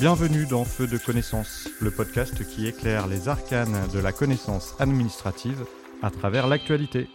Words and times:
Bienvenue 0.00 0.46
dans 0.46 0.64
Feu 0.64 0.86
de 0.86 0.96
connaissance, 0.96 1.68
le 1.78 1.90
podcast 1.90 2.42
qui 2.48 2.66
éclaire 2.66 3.06
les 3.06 3.28
arcanes 3.28 3.86
de 3.92 3.98
la 3.98 4.12
connaissance 4.12 4.74
administrative 4.78 5.66
à 6.00 6.10
travers 6.10 6.46
l'actualité. 6.46 7.06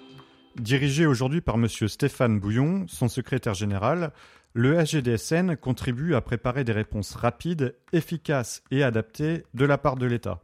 Dirigé 0.56 1.08
aujourd'hui 1.08 1.42
par 1.42 1.56
M. 1.56 1.68
Stéphane 1.68 2.40
Bouillon, 2.40 2.86
son 2.88 3.08
secrétaire 3.08 3.56
général, 3.56 4.12
le 4.54 4.80
SGDSN 4.86 5.58
contribue 5.58 6.14
à 6.14 6.22
préparer 6.22 6.64
des 6.64 6.74
réponses 6.74 7.16
rapides, 7.16 7.76
efficaces 7.92 8.62
et 8.70 8.84
adaptées 8.84 9.46
de 9.56 9.66
la 9.66 9.80
part 9.80 9.96
de 9.96 10.06
l'État. 10.06 10.44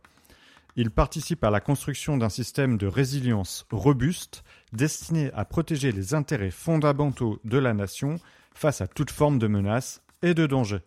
Il 0.75 0.89
participe 0.89 1.43
à 1.43 1.51
la 1.51 1.59
construction 1.59 2.17
d'un 2.17 2.29
système 2.29 2.79
de 2.79 2.87
résilience 2.87 3.67
robuste 3.69 4.43
destiné 4.73 5.29
à 5.35 5.45
protéger 5.45 5.91
les 5.91 6.15
intérêts 6.15 6.49
fondamentaux 6.49 7.39
de 7.45 7.59
la 7.59 7.75
nation 7.75 8.15
face 8.55 8.81
à 8.81 8.87
toute 8.87 9.11
forme 9.11 9.37
de 9.37 9.45
menace 9.45 10.01
et 10.23 10.33
de 10.33 10.47
danger. 10.47 10.79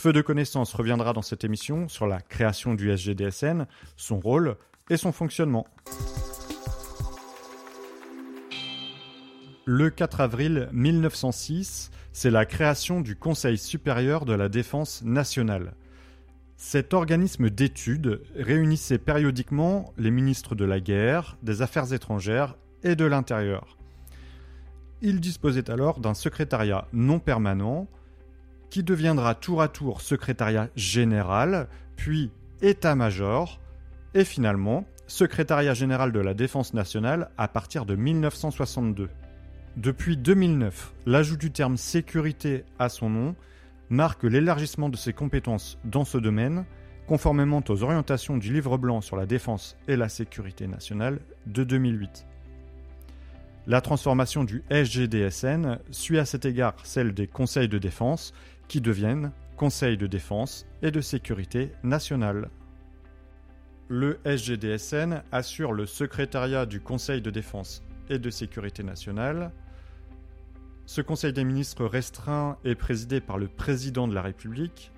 Feu 0.00 0.14
de 0.14 0.22
connaissance 0.22 0.72
reviendra 0.72 1.12
dans 1.12 1.20
cette 1.20 1.44
émission 1.44 1.86
sur 1.86 2.06
la 2.06 2.22
création 2.22 2.72
du 2.72 2.88
SGDSN, 2.90 3.66
son 3.98 4.18
rôle 4.18 4.56
et 4.88 4.96
son 4.96 5.12
fonctionnement. 5.12 5.66
Le 9.66 9.90
4 9.90 10.22
avril 10.22 10.70
1906, 10.72 11.90
c'est 12.12 12.30
la 12.30 12.46
création 12.46 13.02
du 13.02 13.14
Conseil 13.14 13.58
supérieur 13.58 14.24
de 14.24 14.32
la 14.32 14.48
défense 14.48 15.02
nationale. 15.02 15.74
Cet 16.56 16.94
organisme 16.94 17.50
d'études 17.50 18.22
réunissait 18.36 18.96
périodiquement 18.96 19.92
les 19.98 20.10
ministres 20.10 20.54
de 20.54 20.64
la 20.64 20.80
guerre, 20.80 21.36
des 21.42 21.60
affaires 21.60 21.92
étrangères 21.92 22.56
et 22.82 22.96
de 22.96 23.04
l'intérieur. 23.04 23.76
Il 25.02 25.20
disposait 25.20 25.70
alors 25.70 26.00
d'un 26.00 26.14
secrétariat 26.14 26.88
non 26.94 27.18
permanent 27.18 27.86
qui 28.70 28.82
deviendra 28.82 29.34
tour 29.34 29.62
à 29.62 29.68
tour 29.68 30.00
secrétariat 30.00 30.68
général, 30.76 31.68
puis 31.96 32.30
état-major, 32.62 33.60
et 34.14 34.24
finalement 34.24 34.84
secrétariat 35.06 35.74
général 35.74 36.12
de 36.12 36.20
la 36.20 36.34
défense 36.34 36.72
nationale 36.72 37.30
à 37.36 37.48
partir 37.48 37.84
de 37.84 37.96
1962. 37.96 39.10
Depuis 39.76 40.16
2009, 40.16 40.94
l'ajout 41.06 41.36
du 41.36 41.50
terme 41.50 41.76
sécurité 41.76 42.64
à 42.78 42.88
son 42.88 43.10
nom 43.10 43.34
marque 43.88 44.22
l'élargissement 44.22 44.88
de 44.88 44.96
ses 44.96 45.12
compétences 45.12 45.78
dans 45.84 46.04
ce 46.04 46.18
domaine, 46.18 46.64
conformément 47.08 47.62
aux 47.68 47.82
orientations 47.82 48.36
du 48.36 48.52
livre 48.52 48.78
blanc 48.78 49.00
sur 49.00 49.16
la 49.16 49.26
défense 49.26 49.76
et 49.88 49.96
la 49.96 50.08
sécurité 50.08 50.68
nationale 50.68 51.18
de 51.46 51.64
2008. 51.64 52.26
La 53.66 53.80
transformation 53.80 54.44
du 54.44 54.62
SGDSN 54.70 55.78
suit 55.90 56.18
à 56.18 56.24
cet 56.24 56.44
égard 56.44 56.74
celle 56.84 57.12
des 57.12 57.26
conseils 57.26 57.68
de 57.68 57.78
défense 57.78 58.32
qui 58.70 58.80
deviennent 58.80 59.32
Conseil 59.56 59.96
de 59.96 60.06
défense 60.06 60.64
et 60.80 60.92
de 60.92 61.00
sécurité 61.00 61.72
nationale. 61.82 62.50
Le 63.88 64.20
SGDSN 64.24 65.24
assure 65.32 65.72
le 65.72 65.86
secrétariat 65.86 66.66
du 66.66 66.80
Conseil 66.80 67.20
de 67.20 67.30
défense 67.30 67.82
et 68.08 68.20
de 68.20 68.30
sécurité 68.30 68.84
nationale. 68.84 69.50
Ce 70.86 71.00
Conseil 71.00 71.32
des 71.32 71.42
ministres 71.42 71.84
restreint 71.84 72.58
est 72.64 72.76
présidé 72.76 73.20
par 73.20 73.38
le 73.38 73.48
président 73.48 74.06
de 74.06 74.14
la 74.14 74.22
République 74.22 74.92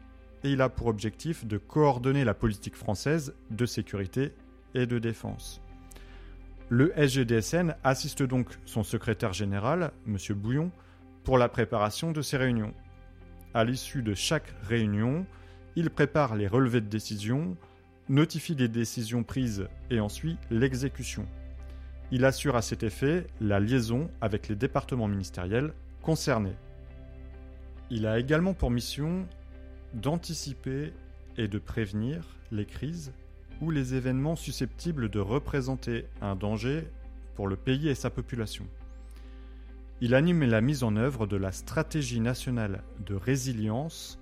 et 0.44 0.50
il 0.50 0.60
a 0.60 0.68
pour 0.68 0.88
objectif 0.88 1.46
de 1.46 1.56
coordonner 1.56 2.24
la 2.24 2.34
politique 2.34 2.76
française 2.76 3.34
de 3.50 3.64
sécurité 3.64 4.34
et 4.74 4.84
de 4.84 4.98
défense. 4.98 5.62
Le 6.68 6.92
SGDSN 6.94 7.74
assiste 7.84 8.22
donc 8.22 8.48
son 8.66 8.82
secrétaire 8.82 9.32
général, 9.32 9.92
M. 10.06 10.18
Bouillon, 10.36 10.70
pour 11.24 11.38
la 11.38 11.48
préparation 11.48 12.12
de 12.12 12.20
ces 12.20 12.36
réunions. 12.36 12.74
À 13.54 13.64
l'issue 13.64 14.02
de 14.02 14.14
chaque 14.14 14.54
réunion, 14.62 15.26
il 15.76 15.90
prépare 15.90 16.36
les 16.36 16.46
relevés 16.46 16.80
de 16.80 16.88
décision, 16.88 17.54
notifie 18.08 18.54
les 18.54 18.68
décisions 18.68 19.24
prises 19.24 19.68
et 19.90 20.00
ensuite 20.00 20.38
l'exécution. 20.50 21.26
Il 22.10 22.24
assure 22.24 22.56
à 22.56 22.62
cet 22.62 22.82
effet 22.82 23.26
la 23.42 23.60
liaison 23.60 24.10
avec 24.22 24.48
les 24.48 24.56
départements 24.56 25.08
ministériels 25.08 25.74
concernés. 26.00 26.56
Il 27.90 28.06
a 28.06 28.18
également 28.18 28.54
pour 28.54 28.70
mission 28.70 29.26
d'anticiper 29.92 30.94
et 31.36 31.46
de 31.46 31.58
prévenir 31.58 32.24
les 32.52 32.64
crises 32.64 33.12
ou 33.60 33.70
les 33.70 33.94
événements 33.94 34.36
susceptibles 34.36 35.10
de 35.10 35.20
représenter 35.20 36.06
un 36.22 36.36
danger 36.36 36.88
pour 37.34 37.48
le 37.48 37.56
pays 37.56 37.88
et 37.88 37.94
sa 37.94 38.08
population. 38.08 38.66
Il 40.04 40.16
anime 40.16 40.42
la 40.42 40.60
mise 40.60 40.82
en 40.82 40.96
œuvre 40.96 41.28
de 41.28 41.36
la 41.36 41.52
stratégie 41.52 42.18
nationale 42.18 42.82
de 43.06 43.14
résilience 43.14 44.18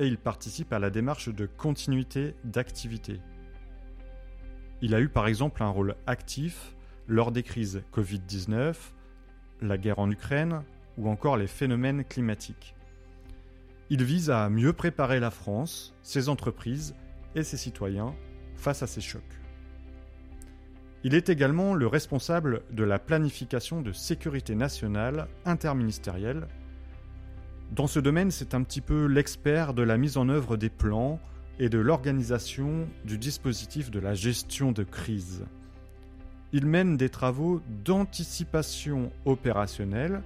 et 0.00 0.06
il 0.08 0.18
participe 0.18 0.72
à 0.72 0.80
la 0.80 0.90
démarche 0.90 1.28
de 1.28 1.46
continuité 1.46 2.34
d'activité. 2.42 3.20
Il 4.82 4.96
a 4.96 5.00
eu 5.00 5.08
par 5.08 5.28
exemple 5.28 5.62
un 5.62 5.68
rôle 5.68 5.94
actif 6.08 6.74
lors 7.06 7.30
des 7.30 7.44
crises 7.44 7.84
Covid-19, 7.94 8.74
la 9.62 9.78
guerre 9.78 10.00
en 10.00 10.10
Ukraine 10.10 10.64
ou 10.98 11.08
encore 11.08 11.36
les 11.36 11.46
phénomènes 11.46 12.04
climatiques. 12.04 12.74
Il 13.90 14.02
vise 14.02 14.28
à 14.28 14.48
mieux 14.48 14.72
préparer 14.72 15.20
la 15.20 15.30
France, 15.30 15.94
ses 16.02 16.28
entreprises 16.28 16.96
et 17.36 17.44
ses 17.44 17.56
citoyens 17.56 18.12
face 18.56 18.82
à 18.82 18.88
ces 18.88 19.00
chocs. 19.00 19.22
Il 21.06 21.14
est 21.14 21.28
également 21.28 21.74
le 21.74 21.86
responsable 21.86 22.62
de 22.72 22.82
la 22.82 22.98
planification 22.98 23.80
de 23.80 23.92
sécurité 23.92 24.56
nationale 24.56 25.28
interministérielle. 25.44 26.48
Dans 27.70 27.86
ce 27.86 28.00
domaine, 28.00 28.32
c'est 28.32 28.54
un 28.54 28.64
petit 28.64 28.80
peu 28.80 29.06
l'expert 29.06 29.72
de 29.72 29.84
la 29.84 29.98
mise 29.98 30.16
en 30.16 30.28
œuvre 30.28 30.56
des 30.56 30.68
plans 30.68 31.20
et 31.60 31.68
de 31.68 31.78
l'organisation 31.78 32.88
du 33.04 33.18
dispositif 33.18 33.92
de 33.92 34.00
la 34.00 34.14
gestion 34.14 34.72
de 34.72 34.82
crise. 34.82 35.44
Il 36.52 36.66
mène 36.66 36.96
des 36.96 37.08
travaux 37.08 37.62
d'anticipation 37.84 39.12
opérationnelle 39.26 40.22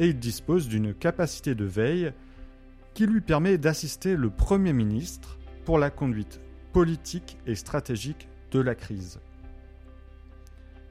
et 0.00 0.08
il 0.08 0.18
dispose 0.18 0.66
d'une 0.66 0.94
capacité 0.94 1.54
de 1.54 1.64
veille 1.64 2.12
qui 2.92 3.06
lui 3.06 3.20
permet 3.20 3.56
d'assister 3.56 4.16
le 4.16 4.30
Premier 4.30 4.72
ministre 4.72 5.38
pour 5.64 5.78
la 5.78 5.90
conduite 5.90 6.40
politique 6.72 7.38
et 7.46 7.54
stratégique 7.54 8.26
de 8.50 8.58
la 8.58 8.74
crise. 8.74 9.20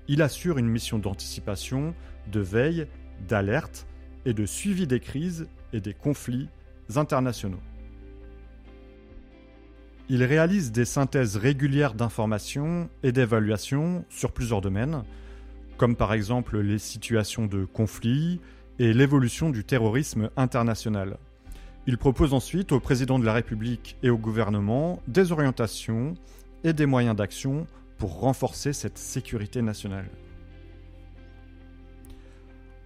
Il 0.07 0.21
assure 0.21 0.57
une 0.57 0.69
mission 0.69 0.99
d'anticipation, 0.99 1.93
de 2.31 2.39
veille, 2.39 2.87
d'alerte 3.27 3.87
et 4.25 4.33
de 4.33 4.45
suivi 4.45 4.87
des 4.87 4.99
crises 4.99 5.47
et 5.73 5.81
des 5.81 5.93
conflits 5.93 6.47
internationaux. 6.95 7.59
Il 10.09 10.23
réalise 10.23 10.71
des 10.71 10.85
synthèses 10.85 11.35
régulières 11.35 11.93
d'informations 11.93 12.89
et 13.03 13.11
d'évaluations 13.11 14.05
sur 14.09 14.31
plusieurs 14.31 14.61
domaines, 14.61 15.03
comme 15.75 15.97
par 15.97 16.13
exemple 16.13 16.59
les 16.59 16.79
situations 16.79 17.45
de 17.45 17.65
conflit 17.65 18.39
et 18.79 18.93
l'évolution 18.93 19.49
du 19.49 19.65
terrorisme 19.65 20.29
international. 20.37 21.17
Il 21.87 21.97
propose 21.97 22.33
ensuite 22.33 22.71
au 22.71 22.79
président 22.79 23.19
de 23.19 23.25
la 23.25 23.33
République 23.33 23.97
et 24.01 24.09
au 24.09 24.17
gouvernement 24.17 25.01
des 25.07 25.33
orientations 25.33 26.13
et 26.63 26.73
des 26.73 26.85
moyens 26.85 27.15
d'action 27.15 27.67
pour 27.97 28.19
renforcer 28.19 28.73
cette 28.73 28.97
sécurité 28.97 29.61
nationale. 29.61 30.09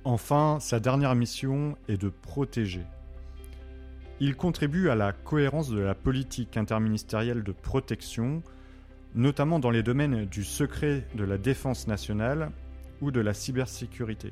Enfin, 0.03 0.57
sa 0.59 0.79
dernière 0.79 1.13
mission 1.15 1.77
est 1.87 2.01
de 2.01 2.09
protéger. 2.09 2.83
Il 4.19 4.35
contribue 4.35 4.89
à 4.89 4.95
la 4.95 5.13
cohérence 5.13 5.69
de 5.69 5.79
la 5.79 5.95
politique 5.95 6.57
interministérielle 6.57 7.43
de 7.43 7.51
protection, 7.51 8.41
notamment 9.15 9.59
dans 9.59 9.69
les 9.69 9.83
domaines 9.83 10.25
du 10.25 10.43
secret 10.43 11.05
de 11.15 11.23
la 11.23 11.37
défense 11.37 11.87
nationale 11.87 12.51
ou 13.01 13.11
de 13.11 13.19
la 13.19 13.33
cybersécurité. 13.33 14.31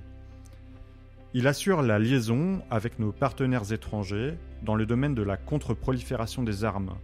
Il 1.33 1.47
assure 1.47 1.83
la 1.83 1.99
liaison 1.99 2.61
avec 2.71 2.97
nos 2.97 3.11
partenaires 3.11 3.71
étrangers 3.71 4.35
dans 4.63 4.75
le 4.75 4.87
domaine 4.87 5.13
de 5.13 5.21
la 5.21 5.37
contre-prolifération 5.37 6.41
des 6.41 6.63
armes, 6.63 6.95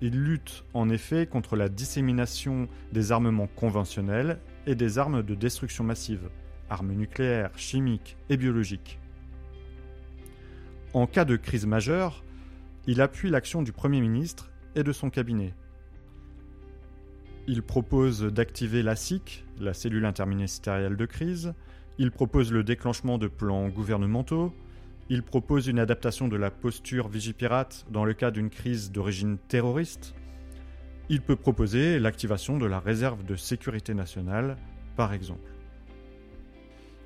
il 0.00 0.22
lutte 0.22 0.64
en 0.74 0.88
effet 0.88 1.26
contre 1.26 1.56
la 1.56 1.68
dissémination 1.68 2.68
des 2.92 3.12
armements 3.12 3.46
conventionnels 3.46 4.38
et 4.66 4.74
des 4.74 4.98
armes 4.98 5.22
de 5.22 5.34
destruction 5.34 5.84
massive, 5.84 6.28
armes 6.68 6.92
nucléaires, 6.92 7.56
chimiques 7.56 8.16
et 8.28 8.36
biologiques. 8.36 8.98
En 10.92 11.06
cas 11.06 11.24
de 11.24 11.36
crise 11.36 11.66
majeure, 11.66 12.22
il 12.86 13.00
appuie 13.00 13.30
l'action 13.30 13.62
du 13.62 13.72
Premier 13.72 14.00
ministre 14.00 14.50
et 14.74 14.82
de 14.82 14.92
son 14.92 15.10
cabinet. 15.10 15.54
Il 17.46 17.62
propose 17.62 18.22
d'activer 18.22 18.82
la 18.82 18.96
SIC, 18.96 19.44
la 19.60 19.74
cellule 19.74 20.06
interministérielle 20.06 20.96
de 20.96 21.06
crise, 21.06 21.54
il 21.98 22.10
propose 22.10 22.52
le 22.52 22.64
déclenchement 22.64 23.18
de 23.18 23.28
plans 23.28 23.68
gouvernementaux, 23.68 24.52
il 25.10 25.22
propose 25.22 25.66
une 25.66 25.78
adaptation 25.78 26.28
de 26.28 26.36
la 26.36 26.50
posture 26.50 27.08
Vigipirate 27.08 27.84
dans 27.90 28.04
le 28.04 28.14
cas 28.14 28.30
d'une 28.30 28.50
crise 28.50 28.90
d'origine 28.90 29.38
terroriste. 29.48 30.14
Il 31.08 31.20
peut 31.20 31.36
proposer 31.36 31.98
l'activation 31.98 32.56
de 32.56 32.66
la 32.66 32.80
réserve 32.80 33.24
de 33.24 33.36
sécurité 33.36 33.92
nationale, 33.92 34.56
par 34.96 35.12
exemple. 35.12 35.50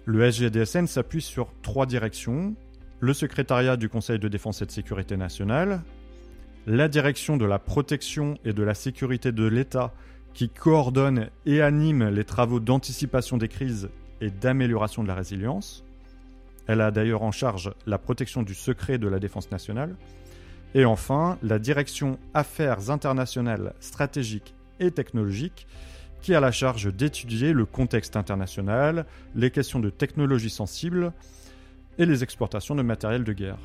Le 0.05 0.31
SGDSN 0.31 0.87
s'appuie 0.87 1.21
sur 1.21 1.53
trois 1.63 1.87
directions. 1.87 2.55
Le 3.01 3.13
secrétariat 3.13 3.77
du 3.77 3.89
Conseil 3.89 4.19
de 4.19 4.29
défense 4.29 4.63
et 4.63 4.67
de 4.67 4.71
sécurité 4.71 5.17
nationale, 5.17 5.83
la 6.67 6.89
direction 6.89 7.37
de 7.37 7.45
la 7.45 7.59
protection 7.59 8.37
et 8.45 8.53
de 8.53 8.63
la 8.63 8.75
sécurité 8.75 9.33
de 9.33 9.45
l'État 9.45 9.93
qui 10.35 10.49
coordonne 10.49 11.31
et 11.47 11.63
anime 11.63 12.09
les 12.11 12.25
travaux 12.25 12.61
d'anticipation 12.61 13.39
des 13.39 13.49
crises 13.49 13.91
et 14.21 14.31
d'amélioration 14.31 15.03
de 15.03 15.09
la 15.09 15.15
résilience. 15.15 15.85
Elle 16.69 16.83
a 16.83 16.91
d'ailleurs 16.91 17.23
en 17.23 17.33
charge 17.33 17.73
la 17.87 17.99
protection 17.99 18.43
du 18.43 18.55
secret 18.55 18.99
de 18.99 19.09
la 19.09 19.19
défense 19.19 19.51
nationale. 19.51 19.97
Et 20.75 20.85
enfin, 20.85 21.39
la 21.43 21.59
direction 21.59 22.19
Affaires 22.35 22.91
internationales, 22.91 23.73
stratégiques 23.81 24.55
et 24.79 24.91
technologiques, 24.91 25.67
qui 26.21 26.35
a 26.35 26.41
la 26.41 26.53
charge 26.53 26.95
d'étudier 26.95 27.53
le 27.53 27.65
contexte 27.65 28.17
international, 28.17 29.07
les 29.35 29.51
questions 29.51 29.81
de 29.81 29.89
technologies 29.89 30.51
sensibles 30.51 31.13
et 31.97 32.05
les 32.05 32.23
exportations 32.23 32.75
de 32.75 32.83
matériel 32.83 33.25
de 33.25 33.33
guerre. 33.33 33.59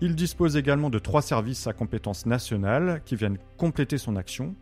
Il 0.00 0.16
dispose 0.16 0.56
également 0.56 0.90
de 0.90 0.98
trois 0.98 1.22
services 1.22 1.66
à 1.68 1.72
compétence 1.72 2.26
nationale 2.26 3.00
qui 3.04 3.14
viennent 3.14 3.38
compléter 3.56 3.96
son 3.96 4.16
action. 4.16 4.56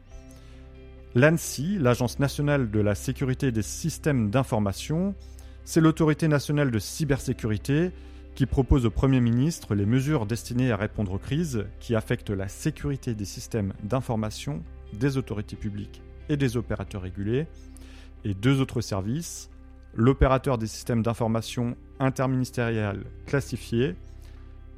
L'ANSI, 1.15 1.79
l'Agence 1.79 2.19
nationale 2.19 2.71
de 2.71 2.81
la 2.81 2.95
sécurité 2.95 3.51
des 3.51 3.63
systèmes 3.63 4.31
d'information, 4.31 5.15
c'est 5.65 5.81
l'autorité 5.81 6.29
nationale 6.29 6.71
de 6.71 6.79
cybersécurité 6.79 7.93
qui 8.35 8.47
propose 8.47 8.87
au 8.87 8.91
Premier 8.91 9.21
ministre 9.21 9.75
les 9.75 9.87
mesures 9.87 10.27
destinées 10.27 10.73
à 10.73 10.77
répondre 10.77 11.13
aux 11.13 11.19
crises 11.19 11.67
qui 11.79 11.95
affectent 11.95 12.31
la 12.31 12.49
sécurité 12.49 13.15
des 13.15 13.25
systèmes 13.25 13.73
d'information 13.85 14.63
des 14.93 15.17
autorités 15.17 15.57
publiques 15.57 16.03
et 16.29 16.37
des 16.37 16.57
opérateurs 16.57 17.03
régulés, 17.03 17.47
et 18.25 18.35
deux 18.35 18.61
autres 18.61 18.81
services, 18.81 19.51
l'opérateur 19.95 20.59
des 20.59 20.67
systèmes 20.67 21.03
d'information 21.03 21.77
interministériels 21.99 23.05
classifiés 23.27 23.95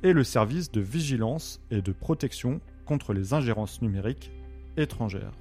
et 0.03 0.13
le 0.13 0.25
service 0.25 0.71
de 0.71 0.81
vigilance 0.81 1.61
et 1.71 1.81
de 1.81 1.93
protection 1.93 2.61
contre 2.85 3.13
les 3.13 3.33
ingérences 3.33 3.81
numériques 3.81 4.31
étrangères. 4.77 5.33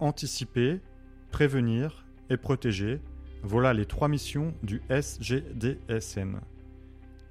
Anticiper, 0.00 0.80
prévenir 1.30 2.03
et 2.30 2.36
protéger, 2.36 3.00
voilà 3.42 3.72
les 3.72 3.86
trois 3.86 4.08
missions 4.08 4.54
du 4.62 4.82
SGDSN. 4.88 6.40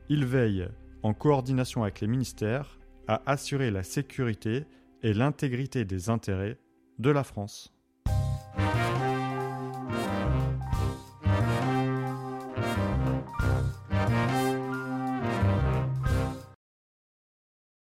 Il 0.09 0.25
veille, 0.25 0.67
en 1.01 1.13
coordination 1.13 1.83
avec 1.83 2.01
les 2.01 2.07
ministères, 2.07 2.79
à 3.07 3.21
assurer 3.25 3.71
la 3.71 3.83
sécurité 3.83 4.65
et 5.01 5.13
l'intégrité 5.13 5.85
des 5.85 6.09
intérêts 6.09 6.57
de 6.99 7.09
la 7.09 7.23
France. 7.23 7.73